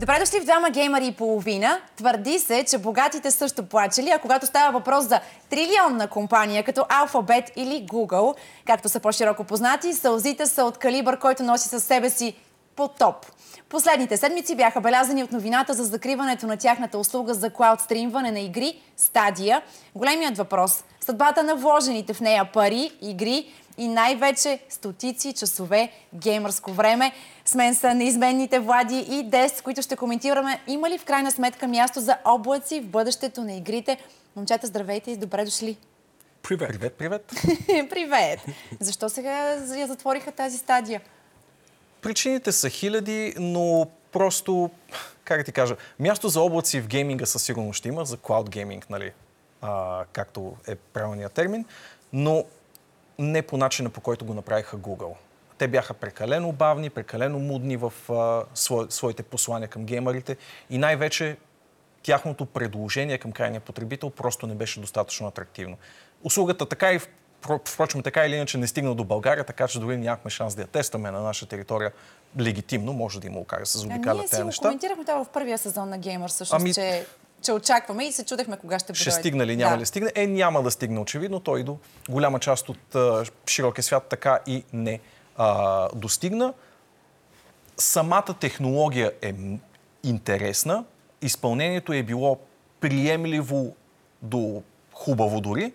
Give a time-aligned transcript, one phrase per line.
[0.00, 1.80] Добре дошли в двама геймари и половина.
[1.96, 5.20] Твърди се, че богатите също плачели, а когато става въпрос за
[5.50, 8.34] трилионна компания, като Alphabet или Google,
[8.66, 12.34] както са по-широко познати, сълзите са от калибър, който носи със себе си
[12.76, 13.26] потоп.
[13.68, 18.40] Последните седмици бяха белязани от новината за закриването на тяхната услуга за клауд стримване на
[18.40, 19.62] игри Стадия.
[19.94, 27.12] Големият въпрос– съдбата на вложените в нея пари, игри и най-вече стотици часове геймърско време.
[27.44, 31.68] С мен са неизменните Влади и Дес, които ще коментираме има ли в крайна сметка
[31.68, 33.98] място за облаци в бъдещето на игрите.
[34.36, 35.76] Момчета, здравейте и добре дошли.
[36.42, 36.68] Привет.
[36.70, 37.32] Привет, привет.
[37.90, 38.40] привет.
[38.80, 39.30] Защо сега
[39.76, 41.00] я затвориха тази стадия?
[42.02, 44.70] Причините са хиляди, но просто,
[45.24, 48.90] как ти кажа, място за облаци в гейминга със сигурност ще има, за клауд гейминг,
[48.90, 49.12] нали,
[49.62, 51.64] а, както е правилният термин,
[52.12, 52.44] но
[53.18, 55.14] не по начина по който го направиха Google.
[55.58, 60.36] Те бяха прекалено бавни, прекалено мудни в а, сво, своите послания към геймерите
[60.70, 61.36] и най-вече
[62.02, 65.76] тяхното предложение към крайния потребител просто не беше достатъчно атрактивно.
[66.24, 67.00] Услугата така и
[67.64, 70.68] впрочем, така или иначе не стигна до България, така че дори нямахме шанс да я
[70.68, 71.92] тестваме на наша територия
[72.40, 72.92] легитимно.
[72.92, 74.44] Може да има окага се заобикалят тези неща.
[74.44, 76.74] Ние си коментирахме това в първия сезон на Геймър, всъщност, ами...
[76.74, 77.06] че
[77.42, 79.82] че очакваме и се чудехме кога ще Ще стигне ли, няма да.
[79.82, 80.12] ли стигне?
[80.14, 81.40] Е, няма да стигне очевидно.
[81.40, 85.00] Той до голяма част от а, широкия свят така и не
[85.36, 86.54] а, достигна.
[87.76, 89.34] Самата технология е
[90.04, 90.84] интересна.
[91.22, 92.38] Изпълнението е било
[92.80, 93.76] приемливо
[94.22, 95.72] до хубаво дори,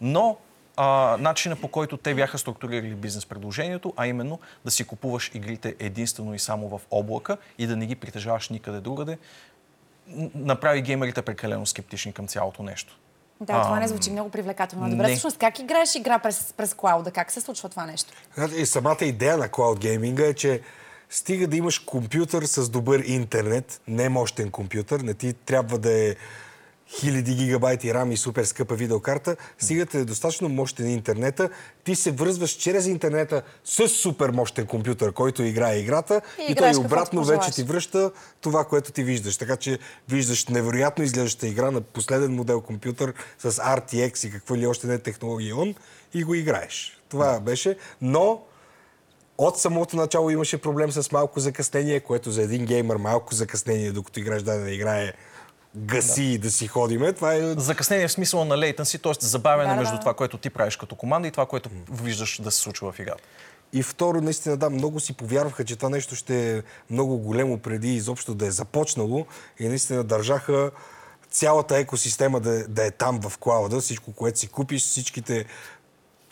[0.00, 0.36] но
[0.76, 5.76] а, начина по който те бяха структурирали бизнес предложението, а именно да си купуваш игрите
[5.78, 9.18] единствено и само в облака и да не ги притежаваш никъде другаде,
[10.34, 12.98] направи геймерите прекалено скептични към цялото нещо.
[13.40, 14.90] Да, това не звучи много привлекателно.
[14.90, 17.10] Добре, всъщност как играеш игра през, през клауда?
[17.10, 18.12] Как се случва това нещо?
[18.56, 20.60] И самата идея на клауд гейминга е, че
[21.10, 26.14] стига да имаш компютър с добър интернет, не мощен компютър, не ти трябва да е
[26.88, 31.50] хиляди гигабайти рам и супер скъпа видеокарта, стигате достатъчно мощен интернета,
[31.84, 36.72] ти се връзваш чрез интернета с супер мощен компютър, който играе играта и, и той
[36.76, 38.10] обратно вече ти връща
[38.40, 39.36] това, което ти виждаш.
[39.36, 44.66] Така че виждаш невероятно изглеждаща игра на последен модел компютър с RTX и какво ли
[44.66, 45.74] още не е технология он
[46.14, 47.00] и го играеш.
[47.08, 47.40] Това да.
[47.40, 48.42] беше, но
[49.38, 54.20] от самото начало имаше проблем с малко закъснение, което за един геймер малко закъснение, докато
[54.20, 55.12] играеш дадена игра е
[55.76, 56.38] гаси да.
[56.38, 57.12] да си ходиме.
[57.12, 57.54] Това е...
[57.56, 59.12] Закъснение в смисъла на лейтенси, т.е.
[59.20, 62.60] забавяне да, между това, което ти правиш като команда и това, което виждаш да се
[62.60, 63.22] случва в играта.
[63.72, 67.94] И второ, наистина, да, много си повярваха, че това нещо ще е много големо преди
[67.94, 69.26] изобщо да е започнало
[69.58, 70.70] и наистина държаха
[71.30, 75.44] цялата екосистема да, да е там в клауда, всичко, което си купиш, всичките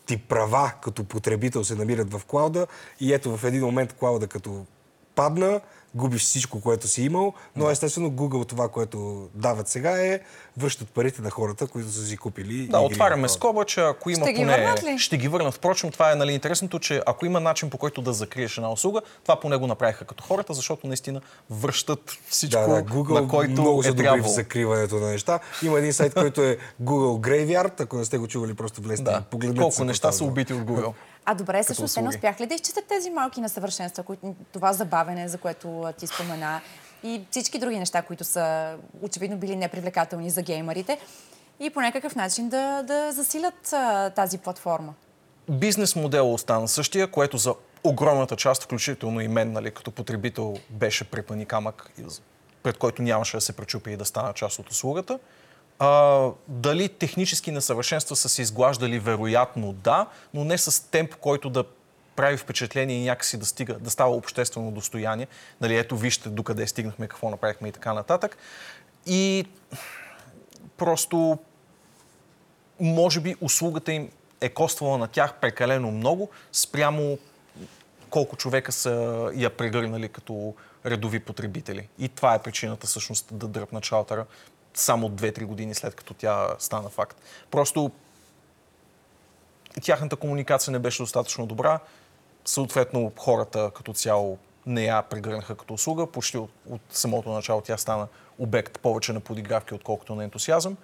[0.06, 2.66] ти права като потребител се намират в клауда
[3.00, 4.66] и ето в един момент клауда като
[5.14, 5.60] падна,
[5.94, 10.20] губиш всичко, което си имал, но естествено Google това, което дават сега е
[10.56, 12.66] връщат парите на хората, които са си купили.
[12.66, 14.44] Да, отваряме скоба, че ако има ще поне...
[14.44, 14.98] Ги върнат ли?
[14.98, 15.54] Ще ги върнат.
[15.54, 19.00] Впрочем, това е нали, интересното, че ако има начин по който да закриеш една услуга,
[19.22, 23.50] това поне го направиха като хората, защото наистина връщат всичко, да, да, Google на който
[23.50, 25.38] много е добри в закриването на неща.
[25.62, 29.22] Има един сайт, който е Google Graveyard, ако не сте го чували, просто влезте да.
[29.22, 29.60] и погледнете.
[29.60, 30.92] Колко неща са убити от Google.
[31.24, 35.28] А добре, всъщност те не успях ли да изчистят тези малки несъвършенства, които, това забавене,
[35.28, 36.60] за което ти спомена,
[37.02, 40.98] и всички други неща, които са очевидно били непривлекателни за геймерите,
[41.60, 44.94] и по някакъв начин да, да засилят а, тази платформа?
[45.50, 47.54] Бизнес модел остана същия, което за
[47.84, 51.90] огромната част, включително и мен, нали, като потребител, беше препани камък,
[52.62, 55.18] пред който нямаше да се пречупи и да стана част от услугата.
[55.78, 58.98] А, дали технически несъвършенства са се изглаждали?
[58.98, 61.64] Вероятно да, но не с темп, който да
[62.16, 65.26] прави впечатление и някакси да, стига, да става обществено достояние.
[65.60, 68.36] Нали, ето вижте докъде стигнахме, какво направихме и така нататък.
[69.06, 69.44] И
[70.76, 71.38] просто
[72.80, 74.10] може би услугата им
[74.40, 77.18] е коствала на тях прекалено много спрямо
[78.10, 80.54] колко човека са я прегърнали като
[80.86, 81.88] редови потребители.
[81.98, 84.26] И това е причината всъщност да дръпна чалтера
[84.74, 87.20] само 2-3 години след като тя стана факт.
[87.50, 87.90] Просто
[89.82, 91.78] тяхната комуникация не беше достатъчно добра.
[92.44, 96.06] Съответно, хората като цяло не я прегърнаха като услуга.
[96.06, 98.06] Почти от, от самото начало тя стана
[98.38, 100.76] обект повече на подигравки, отколкото на ентусиазъм.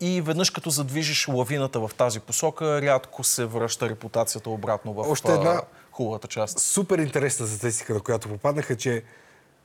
[0.00, 5.32] И веднъж като задвижиш лавината в тази посока, рядко се връща репутацията обратно в Още
[5.32, 5.62] една
[5.92, 6.58] хубавата част.
[6.58, 9.02] Супер интересна статистика, на която попаднаха, че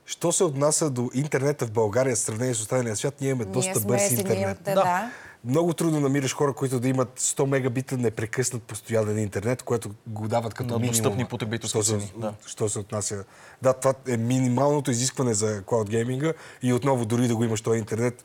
[0.06, 3.70] Що се отнася до интернета в България в сравнение с останалия свят, ние имаме доста
[3.70, 4.58] Ние сме бърз интернет.
[4.64, 5.10] Да, да.
[5.44, 10.54] Много трудно намираш хора, които да имат 100 мегабита непрекъснат постоянен интернет, което го дават
[10.54, 10.92] като На минимум.
[10.92, 12.34] достъпни потребителски що се, цени, да.
[12.46, 13.24] що се отнася.
[13.62, 16.32] Да, това е минималното изискване за клауд гейминга
[16.62, 18.24] и отново дори да го имаш този интернет,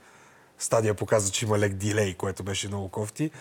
[0.60, 3.32] стадия показва, че има лек дилей, което беше много кофти.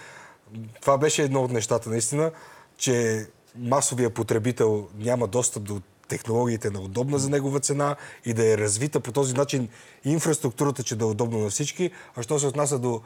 [0.80, 2.30] Това беше едно от нещата, наистина,
[2.76, 3.26] че
[3.56, 9.00] масовия потребител няма достъп до технологиите на удобна за негова цена и да е развита
[9.00, 9.68] по този начин
[10.04, 11.90] инфраструктурата, че да е удобно на всички.
[12.16, 13.00] А що се отнася до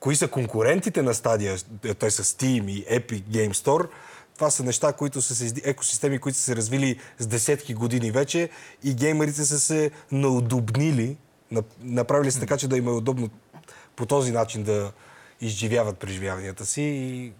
[0.00, 1.56] кои са конкурентите на стадия,
[1.98, 2.10] т.е.
[2.10, 3.88] с Steam и Epic Game Store,
[4.34, 8.48] това са неща, които са се, екосистеми, които са се развили с десетки години вече
[8.84, 11.16] и геймерите са се наудобнили,
[11.52, 13.30] нап- направили се така, че да им е удобно
[13.96, 14.92] по този начин да
[15.40, 17.32] изживяват преживяванията си и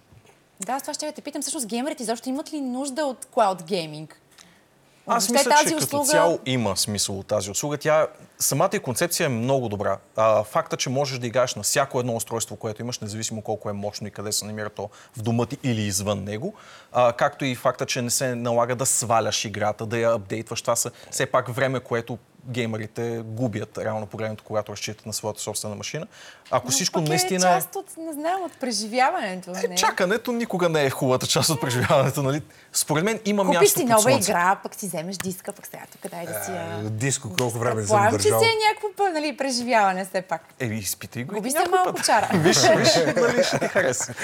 [0.61, 1.43] Да, с това ще те питам.
[1.43, 4.22] Всъщност геймерите изобщо имат ли нужда от клауд гейминг?
[5.07, 7.79] Аз мисля, тази че като услуга- цяло има смисъл от тази услуга.
[7.79, 8.07] Тя,
[8.39, 9.99] самата и концепция е много добра.
[10.17, 13.73] А, факта, че можеш да играеш на всяко едно устройство, което имаш, независимо колко е
[13.73, 16.55] мощно и къде се намира то в дома ти или извън него,
[16.93, 20.77] а, както и факта, че не се налага да сваляш играта, да я апдейтваш, това
[20.77, 26.07] са все пак време, което геймерите губят, реално погледнато, когато разчитат на своята собствена машина.
[26.51, 27.49] Ако всичко пък наистина...
[27.49, 29.51] е част от, не знам, от преживяването.
[29.65, 29.75] Е, не?
[29.75, 32.43] чакането никога не е хубавата част от преживяването, нали?
[32.73, 34.31] Според мен има Купиш място си под нова слънце.
[34.31, 36.81] игра, пък си вземеш диска, пък сега тук дай да си я...
[36.87, 40.43] а, диско колко време не съм Предполагам, че си е някакво нали, преживяване все пак.
[40.61, 41.35] Еми, изпитай го.
[41.35, 42.05] Губи се малко път.
[42.05, 42.29] чара.
[42.35, 44.15] Виж, виж, дали ще ти хареса.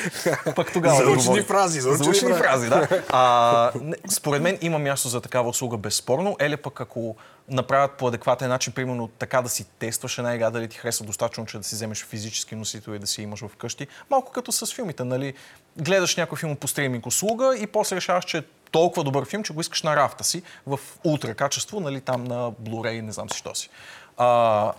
[0.56, 2.88] Пък тогава да Заучени фрази, заучени фрази, да.
[3.09, 6.37] А, не, според мен има място за такава услуга, безспорно.
[6.41, 7.17] Еле пък ако
[7.50, 11.47] направят по адекватен начин, примерно така да си тестваш една игра, дали ти харесва достатъчно,
[11.47, 13.87] че да си вземеш физически носител и да си имаш вкъщи.
[14.11, 15.35] Малко като с филмите, нали?
[15.77, 19.53] Гледаш някой филм по стриминг услуга и после решаваш, че е толкова добър филм, че
[19.53, 23.39] го искаш на рафта си в ултра качество, нали, там на Blu-ray, не знам си
[23.39, 23.71] що си.
[24.17, 24.73] А,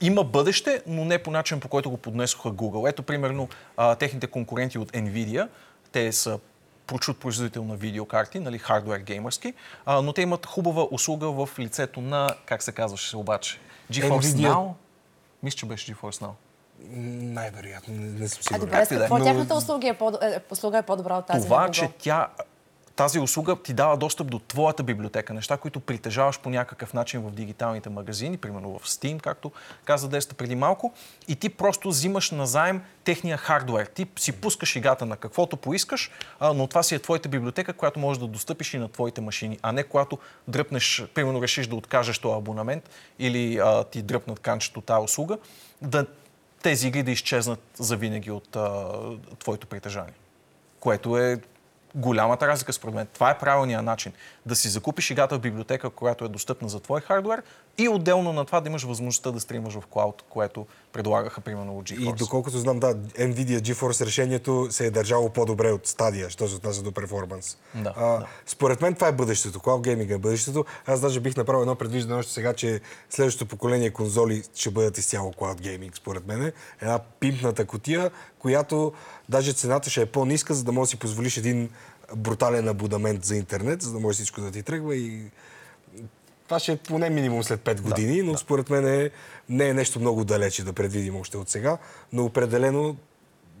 [0.00, 2.90] има бъдеще, но не по начин, по който го поднесоха Google.
[2.90, 5.48] Ето, примерно, а, техните конкуренти от Nvidia,
[5.92, 6.38] те са
[6.88, 9.54] прочут производител на видеокарти, нали, хардвер геймърски,
[9.86, 13.58] а, но те имат хубава услуга в лицето на, как се казваше обаче,
[13.92, 14.48] GeForce Nvidia.
[14.48, 14.72] Now.
[15.42, 16.30] Мисля, че беше GeForce Now.
[16.90, 18.60] Най-вероятно, не, не съм А сигурен.
[18.60, 19.06] добре, Както и с да е.
[19.06, 22.28] какво Но- тяхната услуга е, по, е, услуга е по-добра от тази Това, че тя,
[22.98, 27.30] тази услуга ти дава достъп до твоята библиотека, неща, които притежаваш по някакъв начин в
[27.30, 29.52] дигиталните магазини, примерно в Steam, както
[29.84, 30.92] каза Деста преди малко,
[31.28, 33.86] и ти просто взимаш назаем техния хардвер.
[33.86, 36.10] Ти си пускаш играта на каквото поискаш,
[36.40, 39.72] но това си е твоята библиотека, която можеш да достъпиш и на твоите машини, а
[39.72, 40.18] не когато
[40.48, 45.38] дръпнеш, примерно решиш да откажеш този абонамент или а, ти дръпнат канчето тази услуга,
[45.82, 46.06] да
[46.62, 48.92] тези игри да изчезнат завинаги от а,
[49.38, 50.14] твоето притежание
[50.80, 51.40] което е
[51.98, 53.06] голямата разлика според мен.
[53.14, 54.12] Това е правилният начин.
[54.46, 57.42] Да си закупиш играта в библиотека, която е достъпна за твой хардвер
[57.78, 61.90] и отделно на това да имаш възможността да стримаш в клауд, което предлагаха примерно от
[61.90, 62.14] И GeForce.
[62.18, 66.82] доколкото знам, да, Nvidia GeForce решението се е държало по-добре от стадия, що се отнася
[66.82, 67.56] до перформанс.
[67.74, 68.26] Да, а, да.
[68.46, 69.58] Според мен това е бъдещето.
[69.58, 70.64] Cloud Gaming е бъдещето.
[70.86, 72.80] Аз даже бих направил едно предвиждане още сега, че
[73.10, 76.52] следващото поколение конзоли ще бъдат изцяло Cloud Gaming, според мен.
[76.80, 78.92] Една пимпната котия, която
[79.28, 81.70] даже цената ще е по-ниска, за да можеш да си позволиш един
[82.16, 85.30] брутален абонамент за интернет, за да може всичко да ти тръгва и
[86.48, 89.10] това ще е поне минимум след 5 години, но според мен е,
[89.48, 91.78] не е нещо много далече да предвидим още от сега,
[92.12, 92.96] но определено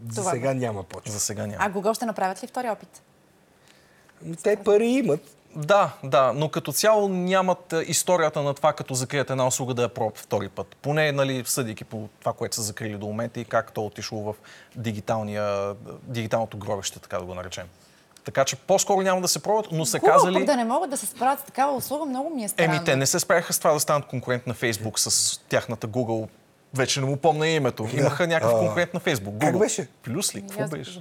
[0.08, 1.12] за Това сега няма почва.
[1.12, 1.56] За сега няма.
[1.64, 3.02] А Google ще направят ли втори опит?
[4.42, 5.20] Те пари имат.
[5.56, 9.82] Да, да, но като цяло нямат а, историята на това, като закрият една услуга да
[9.82, 10.76] я пробват втори път.
[10.82, 14.22] Поне, нали, съдейки по това, което са закрили до момента и как то е отишло
[14.22, 14.34] в
[14.76, 17.66] дигиталния, дигиталното гробище, така да го наречем.
[18.28, 20.44] Така че по-скоро няма да се пробват, но са Google казали...
[20.44, 22.74] да не могат да се справят с такава услуга, много ми е странно.
[22.74, 26.28] Еми, те не се справяха с това да станат конкурент на Фейсбук с тяхната Google.
[26.74, 27.88] Вече не му помня името.
[27.92, 29.34] Имаха някакъв А, конкурент на Фейсбук.
[29.34, 29.40] Google.
[29.40, 29.88] как беше?
[30.02, 30.42] Плюс ли?
[30.42, 31.00] Какво беше?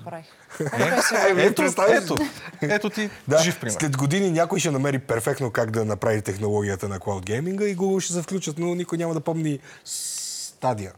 [1.30, 1.72] Еми, Ето, ли?
[1.90, 2.16] ето,
[2.62, 3.72] ето ти Да, жив пример.
[3.72, 8.00] след години някой ще намери перфектно как да направи технологията на Cloud Gaming и Google
[8.00, 10.92] ще се включат, но никой няма да помни стадия.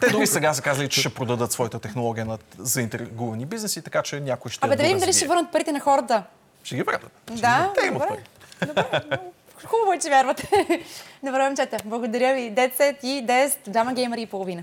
[0.00, 4.20] Те дори сега са казали, че ще продадат своята технология на заинтригувани бизнеси, така че
[4.20, 6.22] някой ще Абе, да видим дали ще върнат парите на хората.
[6.64, 7.10] Ще ги върнат.
[7.32, 8.20] Да, Те имат пари.
[9.64, 10.48] Хубаво е, че вярвате.
[11.22, 11.76] Добре, момчета.
[11.84, 12.50] Благодаря ви.
[12.50, 14.62] Децет и 10, двама геймери и половина.